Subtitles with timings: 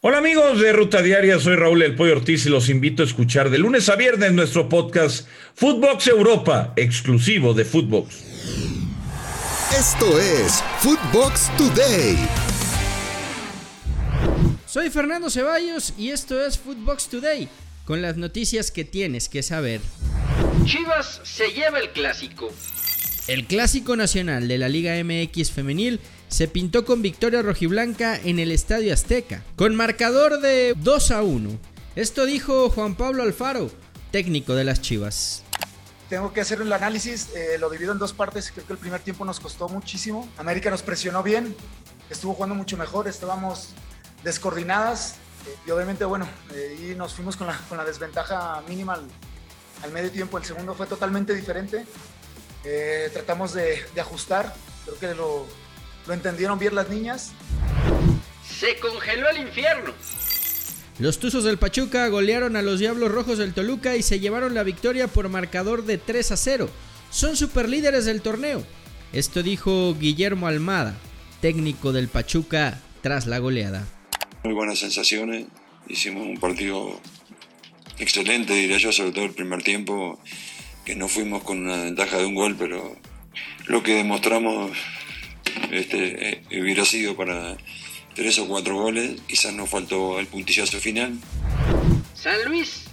[0.00, 3.50] Hola amigos de Ruta Diaria, soy Raúl El Pollo Ortiz y los invito a escuchar
[3.50, 8.14] de lunes a viernes nuestro podcast Footbox Europa, exclusivo de Footbox.
[9.76, 12.16] Esto es Footbox Today.
[14.66, 17.48] Soy Fernando Ceballos y esto es Footbox Today,
[17.84, 19.80] con las noticias que tienes que saber.
[20.64, 22.52] Chivas se lleva el clásico.
[23.28, 28.50] El clásico nacional de la Liga MX femenil se pintó con victoria rojiblanca en el
[28.50, 31.50] Estadio Azteca, con marcador de 2 a 1.
[31.94, 33.70] Esto dijo Juan Pablo Alfaro,
[34.10, 35.44] técnico de las Chivas.
[36.08, 39.02] Tengo que hacer el análisis, eh, lo divido en dos partes, creo que el primer
[39.02, 40.26] tiempo nos costó muchísimo.
[40.38, 41.54] América nos presionó bien,
[42.08, 43.74] estuvo jugando mucho mejor, estábamos
[44.24, 45.16] descoordinadas
[45.46, 48.98] eh, y obviamente, bueno, eh, y nos fuimos con la, desventaja mínima
[49.82, 50.38] al, medio tiempo.
[50.38, 51.84] El segundo fue totalmente diferente,
[53.12, 54.54] tratamos de, de ajustar,
[54.84, 55.46] creo que lo,
[56.08, 57.32] ¿Lo entendieron bien las niñas?
[58.58, 59.92] Se congeló el infierno.
[60.98, 64.62] Los Tuzos del Pachuca golearon a los Diablos Rojos del Toluca y se llevaron la
[64.62, 66.70] victoria por marcador de 3 a 0.
[67.10, 68.64] Son superlíderes del torneo.
[69.12, 70.96] Esto dijo Guillermo Almada,
[71.42, 73.86] técnico del Pachuca tras la goleada.
[74.44, 75.44] Muy buenas sensaciones.
[75.88, 76.98] Hicimos un partido
[77.98, 80.18] excelente, diría yo, sobre todo el primer tiempo,
[80.88, 82.96] que no fuimos con una ventaja de un gol, pero
[83.66, 84.70] lo que demostramos
[85.70, 87.58] este, eh, hubiera sido para
[88.14, 91.12] tres o cuatro goles, quizás nos faltó el puntillazo final.
[92.14, 92.84] San Luis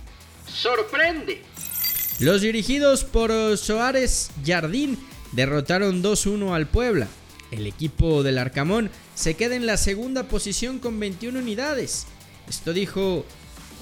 [0.45, 1.41] sorprende.
[2.19, 4.99] Los dirigidos por Soares Jardín
[5.31, 7.07] derrotaron 2-1 al Puebla.
[7.49, 12.07] El equipo del Arcamón se queda en la segunda posición con 21 unidades.
[12.49, 13.25] Esto dijo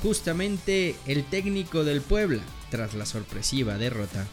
[0.03, 4.25] justamente el técnico del Puebla tras la sorpresiva derrota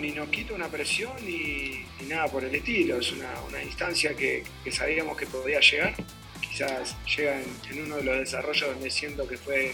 [0.00, 2.98] ni nos quita una presión ni, nada por el estilo.
[2.98, 5.94] Es una, instancia que, sabíamos que podía llegar.
[6.40, 9.72] Quizás llega en, uno de los desarrollos donde siento que fue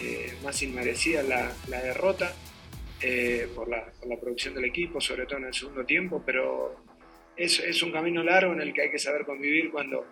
[0.00, 2.32] eh, más inmerecida la, derrota
[3.00, 3.84] eh, por, la,
[4.20, 6.76] producción del equipo, sobre todo en el segundo tiempo, pero
[7.36, 10.06] es, un camino largo en el que hay que saber convivir cuando,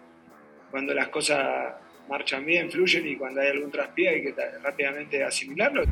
[0.70, 1.74] cuando las cosas
[2.08, 5.84] marchan bien, fluyen y cuando hay algún traspié hay que rápidamente asimilarlo.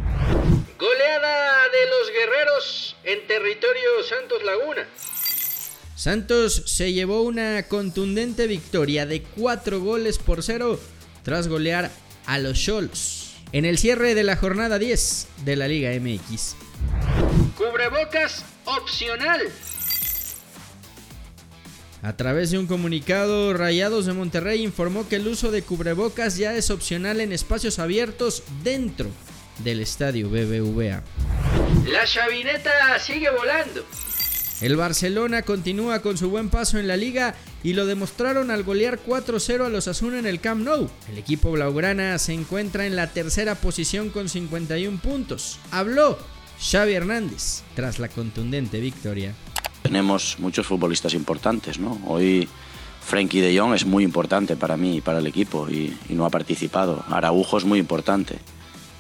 [0.79, 4.87] Goleada de los guerreros en territorio Santos Laguna.
[5.97, 10.79] Santos se llevó una contundente victoria de 4 goles por 0
[11.25, 11.91] tras golear
[12.27, 16.55] a los Scholz en el cierre de la jornada 10 de la Liga MX.
[17.57, 19.41] Cubrebocas opcional.
[22.03, 26.55] A través de un comunicado, Rayados de Monterrey informó que el uso de cubrebocas ya
[26.55, 29.11] es opcional en espacios abiertos dentro
[29.59, 31.03] del estadio BBVA.
[31.91, 33.85] La chavineta sigue volando.
[34.61, 38.99] El Barcelona continúa con su buen paso en la liga y lo demostraron al golear
[39.05, 40.91] 4-0 a los Asuna en el Camp Nou.
[41.09, 45.61] El equipo blaugrana se encuentra en la tercera posición con 51 puntos.
[45.71, 46.19] Habló
[46.61, 49.33] Xavi Hernández tras la contundente victoria.
[49.83, 52.01] Tenemos muchos futbolistas importantes, ¿no?
[52.05, 52.49] Hoy
[53.01, 56.27] Frenkie de Jong es muy importante para mí y para el equipo y, y no
[56.27, 57.05] ha participado.
[57.09, 58.41] Araujo es muy importante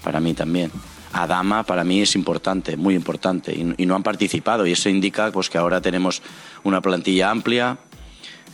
[0.08, 0.72] para mí también.
[1.12, 5.50] Adama para mí es importante, muy importante, y, no han participado y eso indica pues,
[5.50, 6.22] que ahora tenemos
[6.64, 7.76] una plantilla amplia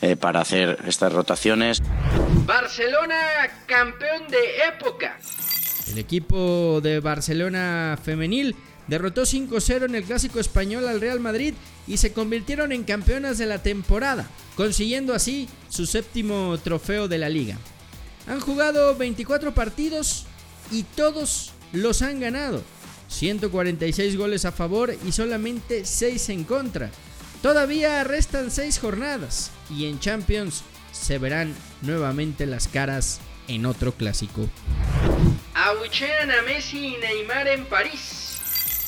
[0.02, 1.80] eh, para hacer estas rotaciones.
[2.44, 3.14] Barcelona
[3.66, 5.16] campeón de época.
[5.92, 8.56] El equipo de Barcelona femenil
[8.88, 11.54] derrotó 5-0 en el clásico español al Real Madrid
[11.86, 17.28] y se convirtieron en campeonas de la temporada, consiguiendo así su séptimo trofeo de la
[17.28, 17.56] liga.
[18.26, 20.26] Han jugado 24 partidos
[20.70, 22.62] y todos los han ganado.
[23.08, 26.90] 146 goles a favor y solamente 6 en contra.
[27.42, 34.48] Todavía restan 6 jornadas y en Champions se verán nuevamente las caras en otro clásico.
[35.54, 38.38] Abuchean a Messi y Neymar en París.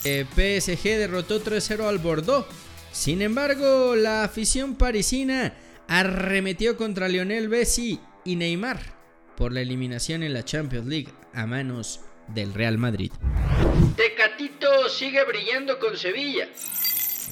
[0.03, 2.47] PSG derrotó 3-0 al Bordeaux.
[2.93, 5.55] Sin embargo, la afición parisina
[5.89, 8.96] arremetió contra Lionel Messi y Neymar
[9.37, 13.13] por la eliminación en la Champions League a manos del Real Madrid.
[13.97, 16.49] Tecatito sigue brillando con Sevilla.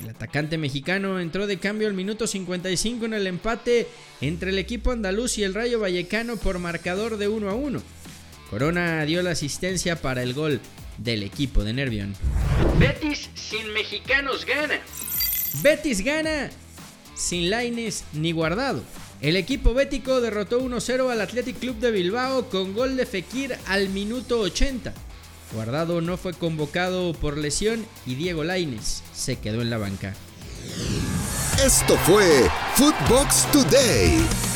[0.03, 3.87] El atacante mexicano entró de cambio al minuto 55 en el empate
[4.21, 7.83] entre el equipo andaluz y el Rayo Vallecano por marcador de 1 a 1.
[8.50, 10.61] Corona dio la asistencia para el gol
[10.99, 12.15] del equipo de Nervión.
[12.79, 14.81] Betis sin mexicanos gana.
[15.62, 16.50] Betis gana
[17.15, 18.83] sin Laines ni guardado.
[19.25, 23.88] El equipo bético derrotó 1-0 al Athletic Club de Bilbao con gol de Fekir al
[23.88, 24.93] minuto 80.
[25.55, 30.12] Guardado no fue convocado por lesión y Diego Laines se quedó en la banca.
[31.65, 34.54] Esto fue Footbox Today.